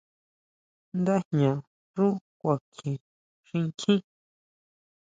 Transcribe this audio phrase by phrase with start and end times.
[0.99, 1.51] Ndajña
[1.91, 2.05] xú
[2.39, 2.99] kuakjien
[3.47, 3.99] xinkjín.